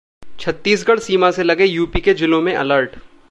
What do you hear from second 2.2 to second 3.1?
जिलों में अलर्ट